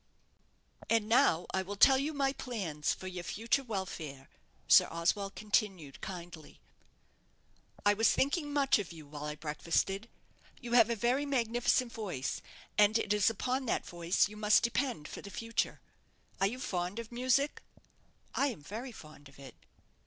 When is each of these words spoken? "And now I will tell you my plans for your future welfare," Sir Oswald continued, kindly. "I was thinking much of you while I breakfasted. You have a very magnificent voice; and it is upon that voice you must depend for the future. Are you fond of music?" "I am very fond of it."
"And 0.89 1.07
now 1.07 1.45
I 1.53 1.61
will 1.61 1.75
tell 1.75 1.99
you 1.99 2.11
my 2.11 2.33
plans 2.33 2.91
for 2.91 3.05
your 3.05 3.23
future 3.23 3.63
welfare," 3.63 4.29
Sir 4.67 4.87
Oswald 4.89 5.35
continued, 5.35 6.01
kindly. 6.01 6.59
"I 7.85 7.93
was 7.93 8.11
thinking 8.11 8.51
much 8.51 8.79
of 8.79 8.91
you 8.91 9.05
while 9.05 9.25
I 9.25 9.35
breakfasted. 9.35 10.09
You 10.59 10.71
have 10.71 10.89
a 10.89 10.95
very 10.95 11.27
magnificent 11.27 11.91
voice; 11.93 12.41
and 12.79 12.97
it 12.97 13.13
is 13.13 13.29
upon 13.29 13.67
that 13.67 13.85
voice 13.85 14.27
you 14.27 14.35
must 14.37 14.63
depend 14.63 15.07
for 15.07 15.21
the 15.21 15.29
future. 15.29 15.81
Are 16.39 16.47
you 16.47 16.57
fond 16.59 16.97
of 16.97 17.11
music?" 17.11 17.61
"I 18.33 18.47
am 18.47 18.61
very 18.63 18.91
fond 18.91 19.29
of 19.29 19.37
it." 19.37 19.53